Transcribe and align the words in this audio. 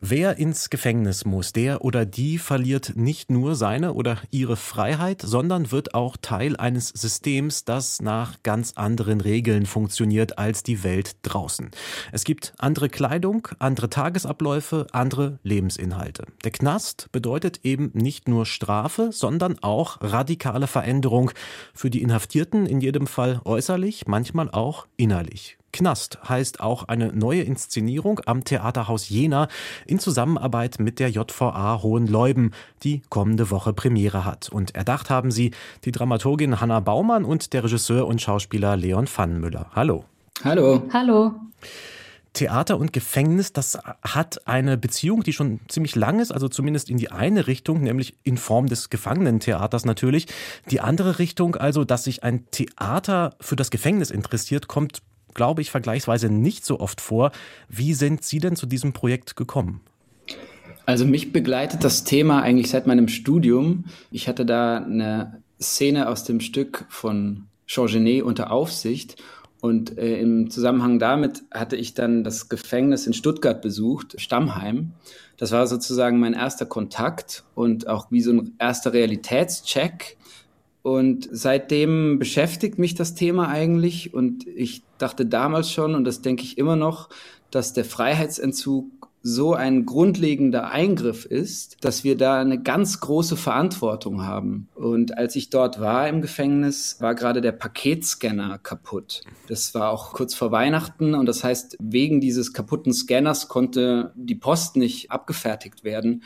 Wer 0.00 0.38
ins 0.38 0.70
Gefängnis 0.70 1.24
muss, 1.24 1.52
der 1.52 1.84
oder 1.84 2.04
die 2.04 2.38
verliert 2.38 2.92
nicht 2.96 3.30
nur 3.30 3.54
seine 3.54 3.94
oder 3.94 4.18
ihre 4.30 4.56
Freiheit, 4.56 5.22
sondern 5.22 5.70
wird 5.70 5.94
auch 5.94 6.16
Teil 6.20 6.56
eines 6.56 6.88
Systems, 6.88 7.64
das 7.64 8.02
nach 8.02 8.42
ganz 8.42 8.72
anderen 8.74 9.20
Regeln 9.20 9.66
funktioniert 9.66 10.36
als 10.36 10.64
die 10.64 10.82
Welt 10.82 11.16
draußen. 11.22 11.70
Es 12.10 12.24
gibt 12.24 12.54
andere 12.58 12.88
Kleidung, 12.88 13.46
andere 13.60 13.88
Tagesabläufe, 13.88 14.88
andere 14.90 15.38
Lebensinhalte. 15.44 16.26
Der 16.42 16.50
Knast 16.50 17.08
bedeutet 17.12 17.60
eben 17.62 17.90
nicht 17.94 18.28
nur 18.28 18.46
Strafe, 18.46 19.10
sondern 19.12 19.60
auch 19.62 19.98
radikale 20.00 20.66
Veränderung 20.66 21.30
für 21.72 21.88
die 21.88 22.02
Inhaftierten, 22.02 22.66
in 22.66 22.80
jedem 22.80 23.06
Fall 23.06 23.40
äußerlich, 23.44 24.06
manchmal 24.08 24.50
auch 24.50 24.86
innerlich. 24.96 25.56
Knast 25.74 26.18
heißt 26.28 26.60
auch 26.60 26.84
eine 26.84 27.12
neue 27.12 27.42
Inszenierung 27.42 28.20
am 28.26 28.44
Theaterhaus 28.44 29.08
Jena 29.08 29.48
in 29.86 29.98
Zusammenarbeit 29.98 30.78
mit 30.78 31.00
der 31.00 31.10
JVA 31.10 31.82
Hohenleuben, 31.82 32.52
die 32.84 33.02
kommende 33.10 33.50
Woche 33.50 33.72
Premiere 33.72 34.24
hat. 34.24 34.48
Und 34.48 34.76
erdacht 34.76 35.10
haben 35.10 35.32
sie 35.32 35.50
die 35.84 35.90
Dramaturgin 35.90 36.60
Hanna 36.60 36.78
Baumann 36.78 37.24
und 37.24 37.52
der 37.52 37.64
Regisseur 37.64 38.06
und 38.06 38.22
Schauspieler 38.22 38.76
Leon 38.76 39.08
Pfannenmüller. 39.08 39.66
Hallo. 39.74 40.04
Hallo. 40.44 40.84
Hallo. 40.92 41.34
Theater 42.34 42.78
und 42.78 42.92
Gefängnis, 42.92 43.52
das 43.52 43.78
hat 44.02 44.46
eine 44.46 44.76
Beziehung, 44.76 45.22
die 45.24 45.32
schon 45.32 45.60
ziemlich 45.68 45.96
lang 45.96 46.20
ist, 46.20 46.32
also 46.32 46.48
zumindest 46.48 46.88
in 46.88 46.98
die 46.98 47.10
eine 47.10 47.46
Richtung, 47.48 47.82
nämlich 47.82 48.14
in 48.22 48.36
Form 48.36 48.66
des 48.66 48.90
Gefangenentheaters 48.90 49.84
natürlich. 49.84 50.26
Die 50.70 50.80
andere 50.80 51.18
Richtung, 51.18 51.56
also, 51.56 51.84
dass 51.84 52.04
sich 52.04 52.22
ein 52.22 52.48
Theater 52.50 53.34
für 53.40 53.56
das 53.56 53.70
Gefängnis 53.70 54.10
interessiert, 54.10 54.68
kommt 54.68 55.02
glaube 55.34 55.62
ich, 55.62 55.70
vergleichsweise 55.70 56.28
nicht 56.28 56.64
so 56.64 56.80
oft 56.80 57.00
vor. 57.00 57.32
Wie 57.68 57.94
sind 57.94 58.24
Sie 58.24 58.38
denn 58.38 58.56
zu 58.56 58.66
diesem 58.66 58.92
Projekt 58.92 59.36
gekommen? 59.36 59.80
Also 60.86 61.06
mich 61.06 61.32
begleitet 61.32 61.82
das 61.82 62.04
Thema 62.04 62.42
eigentlich 62.42 62.70
seit 62.70 62.86
meinem 62.86 63.08
Studium. 63.08 63.84
Ich 64.10 64.28
hatte 64.28 64.44
da 64.44 64.78
eine 64.78 65.42
Szene 65.60 66.08
aus 66.08 66.24
dem 66.24 66.40
Stück 66.40 66.84
von 66.88 67.46
Jean 67.66 67.86
Genet 67.86 68.22
unter 68.22 68.50
Aufsicht 68.50 69.16
und 69.64 69.96
äh, 69.96 70.20
im 70.20 70.50
Zusammenhang 70.50 70.98
damit 70.98 71.42
hatte 71.50 71.76
ich 71.76 71.94
dann 71.94 72.22
das 72.22 72.50
Gefängnis 72.50 73.06
in 73.06 73.14
Stuttgart 73.14 73.62
besucht, 73.62 74.20
Stammheim. 74.20 74.92
Das 75.38 75.52
war 75.52 75.66
sozusagen 75.66 76.20
mein 76.20 76.34
erster 76.34 76.66
Kontakt 76.66 77.44
und 77.54 77.88
auch 77.88 78.10
wie 78.10 78.20
so 78.20 78.32
ein 78.32 78.52
erster 78.58 78.92
Realitätscheck. 78.92 80.18
Und 80.84 81.30
seitdem 81.32 82.18
beschäftigt 82.18 82.78
mich 82.78 82.94
das 82.94 83.14
Thema 83.14 83.48
eigentlich. 83.48 84.12
Und 84.12 84.46
ich 84.46 84.82
dachte 84.98 85.24
damals 85.24 85.70
schon, 85.70 85.94
und 85.94 86.04
das 86.04 86.20
denke 86.20 86.42
ich 86.42 86.58
immer 86.58 86.76
noch, 86.76 87.08
dass 87.50 87.72
der 87.72 87.86
Freiheitsentzug 87.86 89.08
so 89.22 89.54
ein 89.54 89.86
grundlegender 89.86 90.70
Eingriff 90.70 91.24
ist, 91.24 91.82
dass 91.82 92.04
wir 92.04 92.18
da 92.18 92.38
eine 92.38 92.62
ganz 92.62 93.00
große 93.00 93.38
Verantwortung 93.38 94.26
haben. 94.26 94.68
Und 94.74 95.16
als 95.16 95.34
ich 95.36 95.48
dort 95.48 95.80
war 95.80 96.06
im 96.06 96.20
Gefängnis, 96.20 96.98
war 97.00 97.14
gerade 97.14 97.40
der 97.40 97.52
Paketscanner 97.52 98.58
kaputt. 98.58 99.22
Das 99.48 99.74
war 99.74 99.88
auch 99.88 100.12
kurz 100.12 100.34
vor 100.34 100.52
Weihnachten 100.52 101.14
und 101.14 101.24
das 101.24 101.42
heißt, 101.42 101.78
wegen 101.80 102.20
dieses 102.20 102.52
kaputten 102.52 102.92
Scanners 102.92 103.48
konnte 103.48 104.12
die 104.16 104.34
Post 104.34 104.76
nicht 104.76 105.10
abgefertigt 105.10 105.82
werden. 105.82 106.22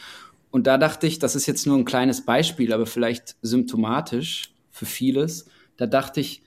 Und 0.50 0.66
da 0.66 0.78
dachte 0.78 1.06
ich, 1.06 1.18
das 1.18 1.36
ist 1.36 1.46
jetzt 1.46 1.66
nur 1.66 1.76
ein 1.76 1.84
kleines 1.84 2.24
Beispiel, 2.24 2.72
aber 2.72 2.86
vielleicht 2.86 3.36
symptomatisch 3.42 4.50
für 4.70 4.86
vieles. 4.86 5.46
Da 5.76 5.86
dachte 5.86 6.20
ich, 6.20 6.42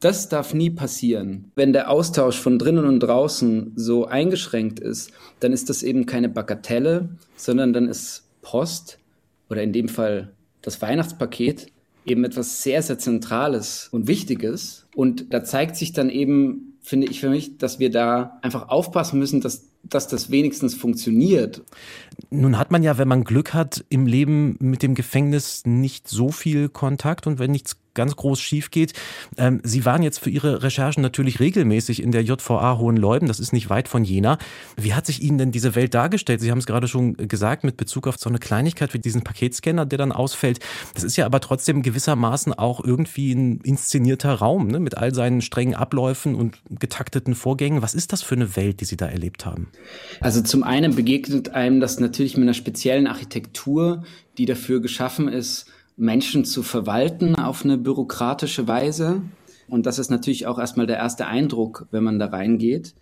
das 0.00 0.28
darf 0.28 0.52
nie 0.52 0.70
passieren. 0.70 1.52
Wenn 1.54 1.72
der 1.72 1.88
Austausch 1.88 2.36
von 2.36 2.58
drinnen 2.58 2.86
und 2.86 3.00
draußen 3.00 3.72
so 3.76 4.06
eingeschränkt 4.06 4.80
ist, 4.80 5.12
dann 5.38 5.52
ist 5.52 5.70
das 5.70 5.84
eben 5.84 6.06
keine 6.06 6.28
Bagatelle, 6.28 7.10
sondern 7.36 7.72
dann 7.72 7.88
ist 7.88 8.24
Post 8.42 8.98
oder 9.48 9.62
in 9.62 9.72
dem 9.72 9.88
Fall 9.88 10.32
das 10.60 10.82
Weihnachtspaket 10.82 11.68
eben 12.04 12.24
etwas 12.24 12.64
sehr, 12.64 12.82
sehr 12.82 12.98
Zentrales 12.98 13.88
und 13.92 14.08
Wichtiges. 14.08 14.86
Und 14.96 15.32
da 15.32 15.44
zeigt 15.44 15.76
sich 15.76 15.92
dann 15.92 16.10
eben, 16.10 16.76
finde 16.80 17.06
ich 17.06 17.20
für 17.20 17.30
mich, 17.30 17.58
dass 17.58 17.78
wir 17.78 17.90
da 17.90 18.40
einfach 18.42 18.70
aufpassen 18.70 19.20
müssen, 19.20 19.40
dass 19.40 19.68
dass 19.84 20.08
das 20.08 20.30
wenigstens 20.30 20.74
funktioniert. 20.74 21.62
Nun 22.30 22.58
hat 22.58 22.70
man 22.70 22.82
ja, 22.82 22.98
wenn 22.98 23.08
man 23.08 23.24
Glück 23.24 23.52
hat, 23.52 23.84
im 23.88 24.06
Leben 24.06 24.56
mit 24.60 24.82
dem 24.82 24.94
Gefängnis 24.94 25.62
nicht 25.64 26.08
so 26.08 26.30
viel 26.30 26.68
Kontakt 26.68 27.26
und 27.26 27.38
wenn 27.38 27.50
nichts 27.50 27.76
ganz 27.94 28.16
groß 28.16 28.40
schief 28.40 28.70
geht. 28.70 28.92
Ähm, 29.36 29.60
Sie 29.64 29.84
waren 29.84 30.02
jetzt 30.02 30.18
für 30.18 30.30
Ihre 30.30 30.62
Recherchen 30.62 31.02
natürlich 31.02 31.40
regelmäßig 31.40 32.02
in 32.02 32.12
der 32.12 32.22
JVA 32.22 32.78
Hohenleuben, 32.78 33.28
das 33.28 33.40
ist 33.40 33.52
nicht 33.52 33.70
weit 33.70 33.88
von 33.88 34.04
Jena. 34.04 34.38
Wie 34.76 34.94
hat 34.94 35.06
sich 35.06 35.22
Ihnen 35.22 35.38
denn 35.38 35.52
diese 35.52 35.74
Welt 35.74 35.94
dargestellt? 35.94 36.40
Sie 36.40 36.50
haben 36.50 36.58
es 36.58 36.66
gerade 36.66 36.88
schon 36.88 37.16
gesagt 37.16 37.64
mit 37.64 37.76
Bezug 37.76 38.06
auf 38.06 38.18
so 38.18 38.28
eine 38.28 38.38
Kleinigkeit 38.38 38.94
wie 38.94 38.98
diesen 38.98 39.22
Paketscanner, 39.22 39.86
der 39.86 39.98
dann 39.98 40.12
ausfällt. 40.12 40.60
Das 40.94 41.04
ist 41.04 41.16
ja 41.16 41.26
aber 41.26 41.40
trotzdem 41.40 41.82
gewissermaßen 41.82 42.52
auch 42.54 42.82
irgendwie 42.84 43.32
ein 43.32 43.60
inszenierter 43.62 44.34
Raum 44.34 44.68
ne? 44.68 44.80
mit 44.80 44.96
all 44.96 45.14
seinen 45.14 45.40
strengen 45.40 45.74
Abläufen 45.74 46.34
und 46.34 46.58
getakteten 46.70 47.34
Vorgängen. 47.34 47.82
Was 47.82 47.94
ist 47.94 48.12
das 48.12 48.22
für 48.22 48.34
eine 48.34 48.56
Welt, 48.56 48.80
die 48.80 48.84
Sie 48.84 48.96
da 48.96 49.06
erlebt 49.06 49.44
haben? 49.46 49.68
Also 50.20 50.42
zum 50.42 50.62
einen 50.62 50.94
begegnet 50.94 51.50
einem 51.50 51.80
das 51.80 52.00
natürlich 52.00 52.36
mit 52.36 52.44
einer 52.44 52.54
speziellen 52.54 53.06
Architektur, 53.06 54.04
die 54.38 54.46
dafür 54.46 54.80
geschaffen 54.80 55.28
ist, 55.28 55.66
Menschen 56.02 56.44
zu 56.44 56.64
verwalten 56.64 57.36
auf 57.36 57.64
eine 57.64 57.78
bürokratische 57.78 58.66
Weise. 58.66 59.22
Und 59.68 59.86
das 59.86 60.00
ist 60.00 60.10
natürlich 60.10 60.48
auch 60.48 60.58
erstmal 60.58 60.88
der 60.88 60.96
erste 60.96 61.26
Eindruck, 61.26 61.86
wenn 61.92 62.02
man 62.02 62.18
da 62.18 62.26
reingeht. 62.26 62.94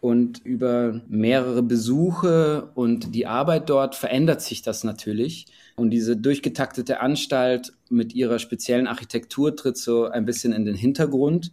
Und 0.00 0.44
über 0.44 1.00
mehrere 1.08 1.64
Besuche 1.64 2.68
und 2.76 3.16
die 3.16 3.26
Arbeit 3.26 3.68
dort 3.68 3.96
verändert 3.96 4.42
sich 4.42 4.62
das 4.62 4.84
natürlich. 4.84 5.46
Und 5.74 5.90
diese 5.90 6.16
durchgetaktete 6.16 7.00
Anstalt 7.00 7.72
mit 7.90 8.14
ihrer 8.14 8.38
speziellen 8.38 8.86
Architektur 8.86 9.56
tritt 9.56 9.76
so 9.76 10.04
ein 10.04 10.24
bisschen 10.24 10.52
in 10.52 10.64
den 10.64 10.76
Hintergrund. 10.76 11.50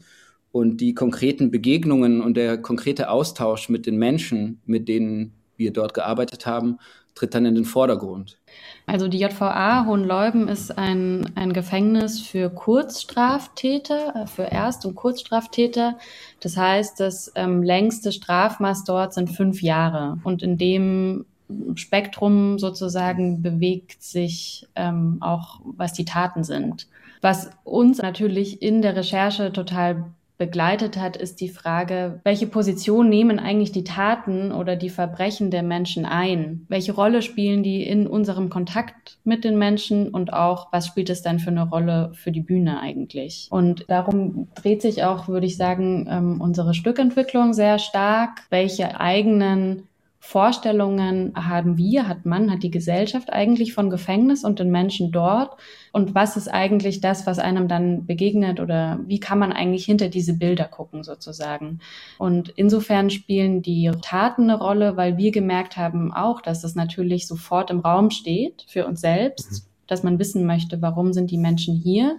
Und 0.52 0.80
die 0.80 0.94
konkreten 0.94 1.50
Begegnungen 1.50 2.22
und 2.22 2.38
der 2.38 2.60
konkrete 2.60 3.10
Austausch 3.10 3.68
mit 3.68 3.88
den 3.88 3.98
Menschen, 3.98 4.62
mit 4.68 4.88
denen 4.88 5.34
wir 5.58 5.74
dort 5.74 5.96
gearbeitet 5.96 6.46
haben, 6.46 6.78
tritt 7.16 7.36
dann 7.36 7.46
in 7.46 7.56
den 7.56 7.66
Vordergrund. 7.66 8.40
Also 8.86 9.08
die 9.08 9.20
JVA 9.20 9.86
Hohenleuben 9.86 10.48
ist 10.48 10.78
ein, 10.78 11.32
ein 11.36 11.54
Gefängnis 11.54 12.20
für 12.20 12.50
Kurzstraftäter, 12.50 14.16
äh, 14.16 14.28
für 14.28 14.44
Erst- 14.44 14.86
und 14.86 14.96
Kurzstraftäter. 14.96 15.98
Das 16.40 16.58
heißt, 16.58 17.00
das 17.00 17.32
ähm, 17.36 17.64
längste 17.64 18.12
Strafmaß 18.12 18.84
dort 18.84 19.14
sind 19.14 19.30
fünf 19.32 19.62
Jahre. 19.62 20.18
Und 20.24 20.44
in 20.44 20.58
dem 20.58 21.26
Spektrum 21.76 22.58
sozusagen 22.60 23.42
bewegt 23.42 24.02
sich 24.02 24.68
ähm, 24.76 25.18
auch, 25.22 25.60
was 25.64 25.94
die 25.94 26.06
Taten 26.06 26.44
sind. 26.44 26.88
Was 27.22 27.52
uns 27.64 28.02
natürlich 28.02 28.62
in 28.62 28.82
der 28.82 28.96
Recherche 28.96 29.54
total 29.54 30.06
begleitet 30.46 30.98
hat, 30.98 31.16
ist 31.16 31.40
die 31.40 31.48
Frage, 31.48 32.20
welche 32.26 32.48
Position 32.48 33.08
nehmen 33.08 33.40
eigentlich 33.40 33.72
die 33.72 33.86
Taten 33.86 34.52
oder 34.52 34.76
die 34.76 34.90
Verbrechen 34.90 35.52
der 35.52 35.64
Menschen 35.64 36.06
ein? 36.06 36.66
Welche 36.68 36.92
Rolle 36.92 37.22
spielen 37.22 37.64
die 37.64 37.82
in 37.88 38.08
unserem 38.08 38.50
Kontakt 38.50 39.20
mit 39.24 39.46
den 39.46 39.58
Menschen 39.58 40.10
und 40.10 40.34
auch, 40.34 40.74
was 40.74 40.88
spielt 40.88 41.10
es 41.10 41.22
dann 41.22 41.40
für 41.40 41.52
eine 41.52 41.70
Rolle 41.70 42.12
für 42.14 42.34
die 42.34 42.42
Bühne 42.42 42.82
eigentlich? 42.82 43.48
Und 43.52 43.86
darum 43.88 44.50
dreht 44.56 44.82
sich 44.82 45.04
auch, 45.04 45.30
würde 45.30 45.46
ich 45.46 45.56
sagen, 45.56 46.08
ähm, 46.10 46.42
unsere 46.42 46.74
Stückentwicklung 46.74 47.54
sehr 47.54 47.80
stark. 47.80 48.42
Welche 48.50 49.00
eigenen 49.00 49.84
Vorstellungen 50.26 51.34
haben 51.36 51.78
wir, 51.78 52.08
hat 52.08 52.26
man, 52.26 52.50
hat 52.50 52.64
die 52.64 52.72
Gesellschaft 52.72 53.32
eigentlich 53.34 53.74
von 53.74 53.90
Gefängnis 53.90 54.46
und 54.46 54.58
den 54.58 54.72
Menschen 54.72 55.12
dort? 55.12 55.58
Und 55.92 56.16
was 56.16 56.38
ist 56.38 56.48
eigentlich 56.48 57.02
das, 57.02 57.28
was 57.28 57.40
einem 57.40 57.68
dann 57.68 58.06
begegnet 58.06 58.62
oder 58.62 59.02
wie 59.06 59.20
kann 59.20 59.38
man 59.38 59.52
eigentlich 59.52 59.84
hinter 59.84 60.08
diese 60.08 60.34
Bilder 60.36 60.64
gucken 60.64 61.04
sozusagen? 61.04 61.80
Und 62.18 62.54
insofern 62.56 63.10
spielen 63.10 63.62
die 63.62 63.92
Taten 64.02 64.44
eine 64.44 64.58
Rolle, 64.58 64.96
weil 64.96 65.18
wir 65.18 65.32
gemerkt 65.32 65.76
haben 65.76 66.14
auch, 66.14 66.40
dass 66.40 66.64
es 66.64 66.74
natürlich 66.74 67.28
sofort 67.28 67.70
im 67.70 67.82
Raum 67.82 68.10
steht 68.10 68.66
für 68.70 68.88
uns 68.88 69.02
selbst, 69.02 69.52
mhm. 69.52 69.66
dass 69.88 70.04
man 70.04 70.20
wissen 70.20 70.46
möchte, 70.46 70.82
warum 70.82 71.12
sind 71.12 71.32
die 71.32 71.38
Menschen 71.38 71.76
hier? 71.76 72.16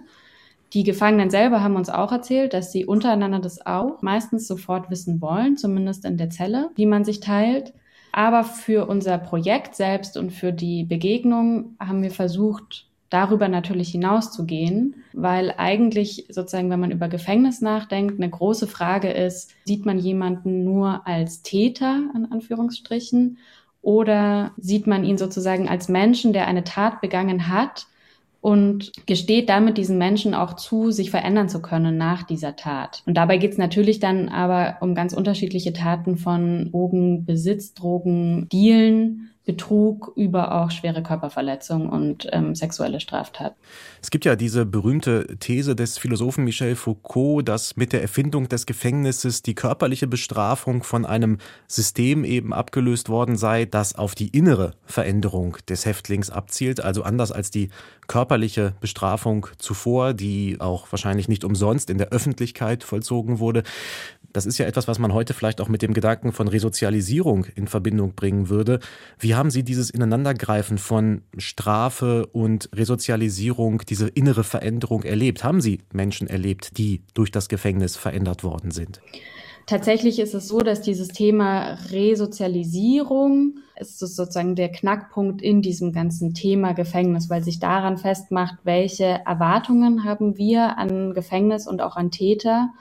Die 0.73 0.83
Gefangenen 0.83 1.31
selber 1.31 1.63
haben 1.63 1.75
uns 1.75 1.89
auch 1.89 2.11
erzählt, 2.11 2.53
dass 2.53 2.71
sie 2.71 2.85
untereinander 2.85 3.39
das 3.39 3.65
auch 3.65 4.03
meistens 4.03 4.47
sofort 4.47 4.91
wissen 4.91 5.21
wollen, 5.21 5.57
zumindest 5.57 6.05
in 6.05 6.17
der 6.17 6.29
Zelle, 6.29 6.69
wie 6.75 6.85
man 6.85 7.03
sich 7.03 7.19
teilt. 7.19 7.73
Aber 8.17 8.45
für 8.45 8.87
unser 8.87 9.17
Projekt 9.17 9.75
selbst 9.75 10.15
und 10.15 10.31
für 10.31 10.53
die 10.53 10.85
Begegnung 10.85 11.75
haben 11.81 12.01
wir 12.01 12.11
versucht, 12.11 12.87
darüber 13.09 13.49
natürlich 13.49 13.89
hinauszugehen, 13.89 15.03
weil 15.11 15.53
eigentlich 15.57 16.25
sozusagen, 16.29 16.69
wenn 16.69 16.79
man 16.79 16.91
über 16.91 17.09
Gefängnis 17.09 17.59
nachdenkt, 17.59 18.15
eine 18.17 18.29
große 18.29 18.67
Frage 18.67 19.09
ist, 19.09 19.51
sieht 19.65 19.85
man 19.85 19.99
jemanden 19.99 20.63
nur 20.63 21.05
als 21.05 21.41
Täter, 21.41 22.09
in 22.15 22.31
Anführungsstrichen, 22.31 23.37
oder 23.81 24.51
sieht 24.55 24.87
man 24.87 25.03
ihn 25.03 25.17
sozusagen 25.17 25.67
als 25.67 25.89
Menschen, 25.89 26.31
der 26.31 26.47
eine 26.47 26.63
Tat 26.63 27.01
begangen 27.01 27.49
hat 27.49 27.85
und 28.45 28.91
gesteht 29.07 29.49
damit 29.49 29.79
diesen 29.79 29.97
Menschen 29.97 30.35
auch 30.35 30.53
zu, 30.53 30.91
sich 30.91 31.09
verändern 31.09 31.49
zu 31.49 31.63
können 31.63 31.97
nach 31.97 32.21
dieser 32.21 32.55
Tat. 32.55 33.01
Und 33.07 33.17
dabei 33.17 33.39
geht 33.39 33.53
es 33.53 33.57
natürlich 33.57 33.99
dann 33.99 34.29
aber 34.29 34.77
um 34.81 34.93
ganz 34.93 35.13
unterschiedliche 35.13 35.73
Taten 35.73 36.15
von 36.15 36.69
Drogenbesitz, 36.69 37.73
Drogen, 37.73 38.47
Dealen, 38.49 39.31
Betrug 39.45 40.11
über 40.15 40.55
auch 40.55 40.71
schwere 40.71 41.03
Körperverletzung 41.03 41.87
und 41.87 42.27
ähm, 42.31 42.55
sexuelle 42.55 42.99
Straftaten. 42.99 43.55
Es 44.01 44.09
gibt 44.09 44.25
ja 44.25 44.35
diese 44.35 44.65
berühmte 44.65 45.37
These 45.39 45.75
des 45.75 45.97
Philosophen 45.97 46.43
Michel 46.43 46.75
Foucault, 46.75 47.47
dass 47.47 47.75
mit 47.75 47.93
der 47.93 48.01
Erfindung 48.01 48.49
des 48.49 48.65
Gefängnisses 48.65 49.43
die 49.43 49.53
körperliche 49.53 50.07
Bestrafung 50.07 50.83
von 50.83 51.05
einem 51.05 51.37
System 51.67 52.23
eben 52.23 52.53
abgelöst 52.53 53.09
worden 53.09 53.37
sei, 53.37 53.65
das 53.65 53.95
auf 53.95 54.15
die 54.15 54.29
innere 54.29 54.71
Veränderung 54.85 55.57
des 55.69 55.85
Häftlings 55.85 56.31
abzielt, 56.31 56.81
also 56.81 57.03
anders 57.03 57.31
als 57.31 57.51
die 57.51 57.69
körperliche 58.07 58.73
Bestrafung 58.79 59.47
zuvor, 59.57 60.13
die 60.13 60.57
auch 60.59 60.91
wahrscheinlich 60.91 61.27
nicht 61.27 61.43
umsonst 61.43 61.89
in 61.89 61.97
der 61.97 62.09
Öffentlichkeit 62.09 62.83
vollzogen 62.83 63.39
wurde. 63.39 63.63
Das 64.35 64.45
ist 64.45 64.57
ja 64.57 64.65
etwas, 64.65 64.89
was 64.89 64.99
man 64.99 65.13
heute 65.13 65.33
vielleicht 65.33 65.61
auch 65.61 65.69
mit 65.69 65.81
dem 65.81 65.93
Gedanken 65.93 66.33
von 66.33 66.49
Resozialisierung 66.49 67.45
in 67.55 67.67
Verbindung 67.67 68.15
bringen 68.15 68.49
würde. 68.49 68.81
Wie 69.17 69.33
haben 69.33 69.49
Sie 69.49 69.63
dieses 69.63 69.89
Ineinandergreifen 69.89 70.77
von 70.77 71.21
Strafe 71.37 72.25
und 72.33 72.67
Resozialisierung, 72.75 73.83
diese 73.87 74.09
innere 74.09 74.43
Veränderung 74.43 75.03
erlebt? 75.03 75.45
Haben 75.45 75.61
Sie 75.61 75.79
Menschen 75.93 76.27
erlebt, 76.27 76.77
die 76.77 77.01
durch 77.13 77.31
das 77.31 77.47
Gefängnis 77.47 77.95
verändert 77.95 78.43
worden 78.43 78.71
sind? 78.71 78.99
Tatsächlich 79.67 80.19
ist 80.19 80.33
es 80.33 80.49
so, 80.49 80.59
dass 80.59 80.81
dieses 80.81 81.07
Thema 81.07 81.77
Resozialisierung 81.89 83.59
ist 83.79 83.99
sozusagen 83.99 84.55
der 84.55 84.69
Knackpunkt 84.69 85.41
in 85.41 85.61
diesem 85.61 85.93
ganzen 85.93 86.33
Thema 86.33 86.73
Gefängnis, 86.73 87.29
weil 87.29 87.41
sich 87.41 87.59
daran 87.59 87.97
festmacht, 87.97 88.55
welche 88.65 89.05
Erwartungen 89.25 90.03
haben 90.03 90.37
wir 90.37 90.77
an 90.77 91.13
Gefängnis 91.13 91.67
und 91.67 91.81
auch 91.81 91.95
an 91.95 92.11
Täter 92.11 92.73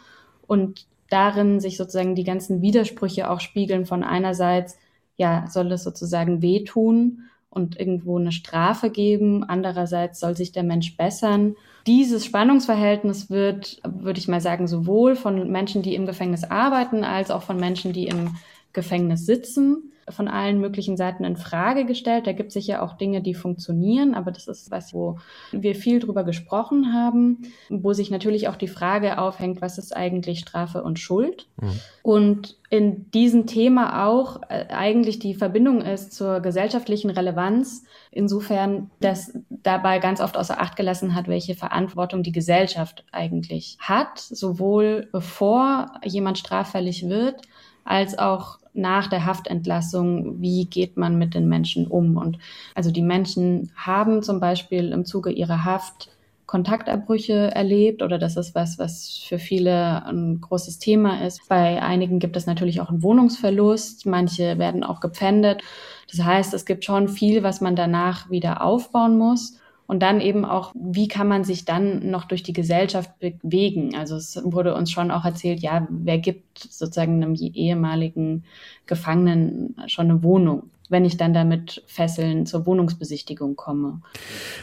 und 0.47 0.87
darin 1.11 1.61
sich 1.61 1.77
sozusagen 1.77 2.15
die 2.15 2.25
ganzen 2.25 2.63
Widersprüche 2.63 3.31
auch 3.31 3.41
spiegeln 3.41 3.87
von 3.87 4.05
einerseits, 4.05 4.77
ja, 5.17 5.47
soll 5.49 5.71
es 5.73 5.85
sozusagen 5.85 6.43
wehtun 6.43 7.23
und 7.51 7.79
irgendwo 7.79 8.19
eine 8.19 8.33
Strafe 8.33 8.91
geben, 8.91 9.45
andererseits 9.45 10.19
soll 10.19 10.37
sich 10.37 10.53
der 10.53 10.65
Mensch 10.65 10.97
bessern. 10.97 11.55
Dieses 11.87 12.25
Spannungsverhältnis 12.25 13.31
wird, 13.31 13.81
würde 13.85 14.19
ich 14.19 14.29
mal 14.29 14.41
sagen, 14.41 14.67
sowohl 14.67 15.15
von 15.15 15.51
Menschen, 15.51 15.83
die 15.83 15.95
im 15.95 16.07
Gefängnis 16.07 16.45
arbeiten, 16.45 17.05
als 17.05 17.31
auch 17.31 17.43
von 17.43 17.57
Menschen, 17.57 17.93
die 17.93 18.09
im 18.09 18.37
Gefängnis 18.73 19.25
sitzen, 19.25 19.93
von 20.09 20.29
allen 20.29 20.61
möglichen 20.61 20.97
Seiten 20.97 21.25
in 21.25 21.37
Frage 21.37 21.85
gestellt. 21.85 22.27
Da 22.27 22.33
gibt 22.33 22.49
es 22.49 22.55
sicher 22.55 22.83
auch 22.83 22.95
Dinge, 22.95 23.23
die 23.23 23.35
funktionieren, 23.35 24.15
aber 24.15 24.31
das 24.31 24.49
ist 24.49 24.71
was, 24.71 24.93
wo 24.93 25.19
wir 25.53 25.75
viel 25.75 26.01
drüber 26.01 26.25
gesprochen 26.25 26.93
haben, 26.93 27.43
wo 27.71 27.93
sich 27.93 28.11
natürlich 28.11 28.49
auch 28.49 28.57
die 28.57 28.69
Frage 28.69 29.19
aufhängt, 29.19 29.63
was 29.63 29.79
ist 29.79 29.97
eigentlich 29.97 30.41
Strafe 30.41 30.83
und 30.83 30.99
Schuld? 30.99 31.47
Mhm. 31.61 31.81
Und 32.03 32.57
in 32.71 33.11
diesem 33.13 33.47
Thema 33.47 34.07
auch 34.07 34.43
äh, 34.49 34.67
eigentlich 34.69 35.21
die 35.21 35.35
Verbindung 35.35 35.81
ist 35.81 36.13
zur 36.13 36.41
gesellschaftlichen 36.41 37.11
Relevanz, 37.11 37.85
insofern, 38.11 38.91
dass 39.01 39.33
dabei 39.49 40.01
ganz 40.01 40.21
oft 40.21 40.37
außer 40.37 40.61
Acht 40.61 40.77
gelassen 40.77 41.15
hat, 41.15 41.29
welche 41.29 41.55
Verantwortung 41.55 42.23
die 42.23 42.33
Gesellschaft 42.33 43.05
eigentlich 43.13 43.77
hat, 43.81 44.19
sowohl 44.19 45.09
bevor 45.13 45.93
jemand 46.05 46.39
straffällig 46.39 47.09
wird, 47.09 47.43
als 47.85 48.19
auch 48.19 48.59
nach 48.75 49.07
der 49.07 49.25
Haftentlassung, 49.25 50.41
wie 50.41 50.67
geht 50.67 50.97
man 50.97 51.17
mit 51.17 51.35
den 51.35 51.49
Menschen 51.49 51.87
um? 51.87 52.17
Und 52.17 52.39
also 52.75 52.91
die 52.91 53.03
Menschen 53.03 53.73
haben 53.77 54.23
zum 54.23 54.41
Beispiel 54.41 54.93
im 54.93 55.05
Zuge 55.05 55.31
ihrer 55.31 55.65
Haft 55.65 56.11
Kontakterbrüche 56.47 57.55
erlebt 57.55 58.03
oder 58.03 58.19
das 58.19 58.37
ist 58.37 58.55
was, 58.55 58.79
was 58.79 59.25
für 59.27 59.39
viele 59.39 60.05
ein 60.05 60.41
großes 60.41 60.79
Thema 60.79 61.25
ist. 61.27 61.49
Bei 61.49 61.83
einigen 61.83 62.19
gibt 62.19 62.37
es 62.37 62.47
natürlich 62.47 62.81
auch 62.81 62.91
einen 62.91 63.03
Wohnungsverlust, 63.03 64.07
manche 64.07 64.59
werden 64.59 64.85
auch 64.85 65.01
gepfändet. 65.01 65.63
Das 66.11 66.25
heißt, 66.25 66.53
es 66.55 66.67
gibt 66.67 66.85
schon 66.85 67.09
viel, 67.09 67.43
was 67.43 67.61
man 67.61 67.77
danach 67.77 68.31
wieder 68.31 68.63
aufbauen 68.63 69.17
muss. 69.17 69.59
Und 69.87 70.03
dann 70.03 70.21
eben 70.21 70.45
auch, 70.45 70.73
wie 70.75 71.09
kann 71.09 71.29
man 71.29 71.45
sich 71.45 71.65
dann 71.67 72.11
noch 72.11 72.25
durch 72.25 72.43
die 72.43 72.55
Gesellschaft 72.55 73.11
bewegen? 73.19 73.95
Also 73.97 74.17
es 74.17 74.41
wurde 74.43 74.75
uns 74.75 74.91
schon 74.91 75.11
auch 75.11 75.25
erzählt, 75.25 75.61
ja, 75.61 75.87
wer 75.91 76.19
gibt 76.19 76.59
sozusagen 76.59 77.23
einem 77.23 77.35
ehemaligen 77.35 78.45
Gefangenen 78.87 79.77
schon 79.87 80.11
eine 80.11 80.23
Wohnung? 80.23 80.71
Wenn 80.91 81.05
ich 81.05 81.17
dann 81.17 81.33
damit 81.33 81.83
Fesseln 81.87 82.47
zur 82.47 82.67
Wohnungsbesichtigung 82.67 83.57
komme. 83.57 84.03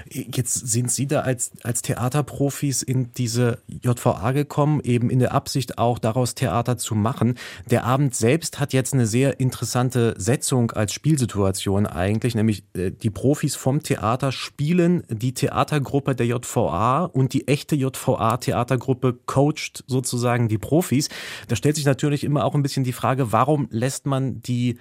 Jetzt 0.10 0.54
sind 0.68 0.92
Sie 0.92 1.08
da 1.08 1.22
als, 1.22 1.52
als 1.64 1.82
Theaterprofis 1.82 2.84
in 2.84 3.12
diese 3.14 3.60
JVA 3.68 4.32
gekommen, 4.32 4.82
eben 4.84 5.10
in 5.10 5.20
der 5.20 5.34
Absicht 5.34 5.78
auch 5.78 5.98
daraus 5.98 6.36
Theater 6.36 6.78
zu 6.78 6.94
machen. 6.94 7.36
Der 7.70 7.86
Abend 7.86 8.16
selbst 8.16 8.60
hat 8.60 8.74
jetzt 8.74 8.94
eine 8.94 9.08
sehr 9.08 9.40
interessante 9.40 10.14
Setzung 10.18 10.72
als 10.72 10.94
Spielsituation 10.94 11.88
eigentlich, 11.88 12.36
nämlich 12.36 12.64
äh, 12.74 12.92
die 12.92 13.10
Profis 13.10 13.56
vom 13.56 13.82
Theater 13.82 14.32
spielen 14.32 15.04
die 15.10 15.34
Theatergruppe 15.34 16.16
der 16.16 16.28
JVA 16.28 17.06
und 17.06 17.34
die 17.34 17.48
echte 17.48 17.76
JVA-Theatergruppe 17.76 19.18
coacht 19.26 19.84
sozusagen 19.88 20.48
die 20.48 20.58
Profis. 20.58 21.10
Da 21.48 21.56
stellt 21.56 21.76
sich 21.76 21.86
natürlich 21.86 22.24
immer 22.24 22.46
auch 22.46 22.54
ein 22.54 22.64
bisschen 22.64 22.84
die 22.84 22.94
Frage, 22.94 23.32
warum 23.32 23.68
lässt 23.72 24.06
man 24.06 24.42
die 24.42 24.78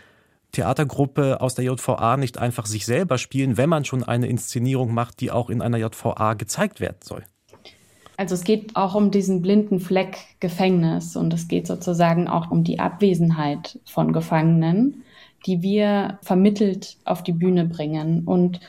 Theatergruppe 0.52 1.40
aus 1.40 1.54
der 1.54 1.64
JVA 1.64 2.16
nicht 2.16 2.38
einfach 2.38 2.66
sich 2.66 2.86
selber 2.86 3.18
spielen, 3.18 3.56
wenn 3.56 3.68
man 3.68 3.84
schon 3.84 4.04
eine 4.04 4.26
Inszenierung 4.26 4.92
macht, 4.94 5.20
die 5.20 5.30
auch 5.30 5.50
in 5.50 5.62
einer 5.62 5.78
JVA 5.78 6.34
gezeigt 6.34 6.80
werden 6.80 6.98
soll? 7.02 7.24
Also 8.16 8.34
es 8.34 8.44
geht 8.44 8.76
auch 8.76 8.94
um 8.94 9.10
diesen 9.10 9.40
blinden 9.40 9.80
Fleck 9.80 10.18
Gefängnis 10.40 11.16
und 11.16 11.32
es 11.32 11.48
geht 11.48 11.66
sozusagen 11.66 12.28
auch 12.28 12.50
um 12.50 12.64
die 12.64 12.78
Abwesenheit 12.78 13.78
von 13.86 14.12
Gefangenen, 14.12 15.04
die 15.46 15.62
wir 15.62 16.18
vermittelt 16.20 16.98
auf 17.06 17.22
die 17.22 17.32
Bühne 17.32 17.64
bringen. 17.64 18.24
Und 18.26 18.60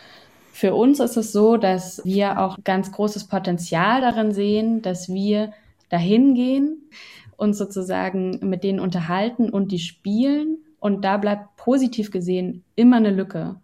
für 0.53 0.73
uns 0.73 1.01
ist 1.01 1.17
es 1.17 1.33
so, 1.33 1.57
dass 1.57 2.01
wir 2.05 2.39
auch 2.39 2.59
ganz 2.63 2.93
großes 2.93 3.27
Potenzial 3.27 3.99
darin 3.99 4.31
sehen, 4.31 4.81
dass 4.81 5.09
wir 5.09 5.51
dahin 5.89 6.33
gehen, 6.33 6.89
uns 7.35 7.57
sozusagen 7.57 8.39
mit 8.47 8.63
denen 8.63 8.79
unterhalten 8.79 9.49
und 9.49 9.73
die 9.73 9.79
spielen 9.79 10.59
und 10.81 11.05
da 11.05 11.17
bleibt 11.17 11.55
positiv 11.57 12.09
gesehen 12.11 12.63
immer 12.75 12.97
eine 12.97 13.11
Lücke. 13.11 13.55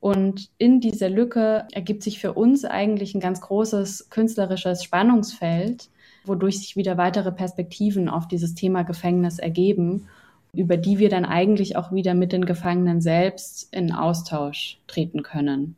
Und 0.00 0.50
in 0.58 0.80
dieser 0.80 1.08
Lücke 1.08 1.66
ergibt 1.72 2.04
sich 2.04 2.20
für 2.20 2.34
uns 2.34 2.64
eigentlich 2.64 3.14
ein 3.14 3.20
ganz 3.20 3.40
großes 3.40 4.10
künstlerisches 4.10 4.84
Spannungsfeld, 4.84 5.88
wodurch 6.24 6.58
sich 6.58 6.76
wieder 6.76 6.98
weitere 6.98 7.32
Perspektiven 7.32 8.08
auf 8.08 8.28
dieses 8.28 8.54
Thema 8.54 8.82
Gefängnis 8.82 9.38
ergeben, 9.38 10.06
über 10.52 10.76
die 10.76 10.98
wir 10.98 11.08
dann 11.08 11.24
eigentlich 11.24 11.76
auch 11.76 11.90
wieder 11.90 12.14
mit 12.14 12.32
den 12.32 12.44
Gefangenen 12.44 13.00
selbst 13.00 13.72
in 13.72 13.90
Austausch 13.90 14.78
treten 14.86 15.22
können. 15.22 15.74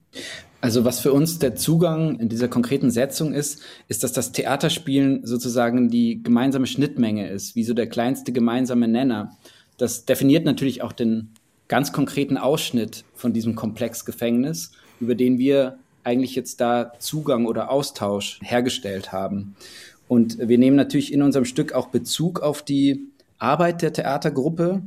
Also 0.60 0.84
was 0.84 1.00
für 1.00 1.12
uns 1.12 1.38
der 1.38 1.54
Zugang 1.54 2.18
in 2.18 2.28
dieser 2.28 2.48
konkreten 2.48 2.90
Setzung 2.90 3.32
ist, 3.32 3.62
ist, 3.88 4.02
dass 4.02 4.12
das 4.12 4.32
Theaterspielen 4.32 5.24
sozusagen 5.24 5.88
die 5.88 6.22
gemeinsame 6.22 6.66
Schnittmenge 6.66 7.30
ist, 7.30 7.54
wie 7.54 7.64
so 7.64 7.74
der 7.74 7.88
kleinste 7.88 8.32
gemeinsame 8.32 8.88
Nenner. 8.88 9.36
Das 9.80 10.04
definiert 10.04 10.44
natürlich 10.44 10.82
auch 10.82 10.92
den 10.92 11.30
ganz 11.68 11.92
konkreten 11.92 12.36
Ausschnitt 12.36 13.04
von 13.14 13.32
diesem 13.32 13.54
Komplex 13.54 14.04
Gefängnis, 14.04 14.72
über 15.00 15.14
den 15.14 15.38
wir 15.38 15.78
eigentlich 16.04 16.34
jetzt 16.34 16.60
da 16.60 16.92
Zugang 16.98 17.46
oder 17.46 17.70
Austausch 17.70 18.40
hergestellt 18.42 19.12
haben. 19.12 19.54
Und 20.06 20.38
wir 20.38 20.58
nehmen 20.58 20.76
natürlich 20.76 21.12
in 21.12 21.22
unserem 21.22 21.44
Stück 21.44 21.72
auch 21.72 21.88
Bezug 21.88 22.40
auf 22.40 22.62
die 22.62 23.06
Arbeit 23.38 23.80
der 23.80 23.92
Theatergruppe, 23.92 24.82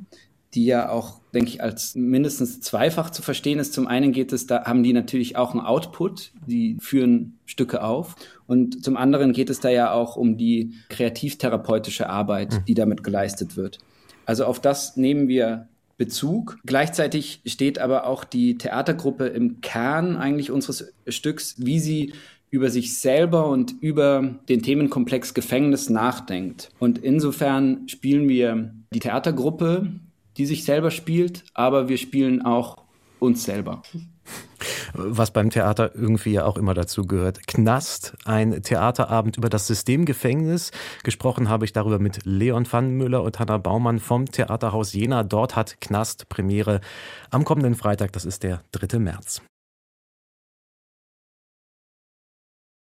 die 0.53 0.65
ja 0.65 0.89
auch, 0.89 1.21
denke 1.33 1.49
ich, 1.49 1.63
als 1.63 1.95
mindestens 1.95 2.61
zweifach 2.61 3.09
zu 3.09 3.23
verstehen 3.23 3.57
ist. 3.57 3.73
Zum 3.73 3.87
einen 3.87 4.11
geht 4.11 4.31
es, 4.31 4.45
da 4.45 4.65
haben 4.65 4.83
die 4.83 4.93
natürlich 4.93 5.37
auch 5.37 5.51
einen 5.51 5.61
Output, 5.61 6.33
die 6.45 6.77
führen 6.79 7.39
Stücke 7.47 7.83
auf. 7.83 8.15
Und 8.45 8.83
zum 8.83 8.95
anderen 8.97 9.33
geht 9.33 9.49
es 9.49 9.59
da 9.59 9.69
ja 9.69 9.91
auch 9.91 10.17
um 10.17 10.37
die 10.37 10.73
kreativtherapeutische 10.89 12.09
Arbeit, 12.09 12.53
hm. 12.53 12.65
die 12.65 12.75
damit 12.75 13.03
geleistet 13.03 13.57
wird. 13.57 13.79
Also 14.25 14.45
auf 14.45 14.59
das 14.59 14.97
nehmen 14.97 15.27
wir 15.27 15.67
Bezug. 15.97 16.57
Gleichzeitig 16.65 17.41
steht 17.45 17.79
aber 17.79 18.07
auch 18.07 18.23
die 18.23 18.57
Theatergruppe 18.57 19.27
im 19.27 19.61
Kern 19.61 20.17
eigentlich 20.17 20.51
unseres 20.51 20.93
Stücks, 21.07 21.55
wie 21.57 21.79
sie 21.79 22.13
über 22.49 22.69
sich 22.69 22.99
selber 22.99 23.47
und 23.47 23.73
über 23.81 24.35
den 24.49 24.61
Themenkomplex 24.61 25.33
Gefängnis 25.33 25.89
nachdenkt. 25.89 26.69
Und 26.79 26.99
insofern 26.99 27.87
spielen 27.87 28.27
wir 28.27 28.73
die 28.93 28.99
Theatergruppe, 28.99 29.91
die 30.37 30.45
sich 30.45 30.63
selber 30.63 30.91
spielt, 30.91 31.43
aber 31.53 31.89
wir 31.89 31.97
spielen 31.97 32.43
auch 32.43 32.83
uns 33.19 33.43
selber 33.43 33.81
was 34.93 35.31
beim 35.31 35.49
Theater 35.49 35.91
irgendwie 35.95 36.33
ja 36.33 36.45
auch 36.45 36.57
immer 36.57 36.73
dazu 36.73 37.05
gehört. 37.05 37.47
Knast, 37.47 38.15
ein 38.25 38.61
Theaterabend 38.61 39.37
über 39.37 39.49
das 39.49 39.67
Systemgefängnis. 39.67 40.71
Gesprochen 41.03 41.49
habe 41.49 41.65
ich 41.65 41.73
darüber 41.73 41.99
mit 41.99 42.25
Leon 42.25 42.65
Pfannenmüller 42.65 43.23
und 43.23 43.39
Hanna 43.39 43.57
Baumann 43.57 43.99
vom 43.99 44.25
Theaterhaus 44.25 44.93
Jena. 44.93 45.23
Dort 45.23 45.55
hat 45.55 45.81
Knast 45.81 46.29
Premiere 46.29 46.81
am 47.29 47.43
kommenden 47.45 47.75
Freitag, 47.75 48.11
das 48.13 48.25
ist 48.25 48.43
der 48.43 48.61
3. 48.71 48.99
März. 48.99 49.41